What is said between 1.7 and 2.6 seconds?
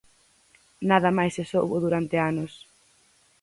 durante anos.